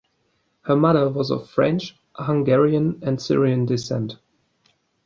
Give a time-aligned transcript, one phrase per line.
[0.63, 4.17] Her mother was of French, Hungarian, and Syrian descent.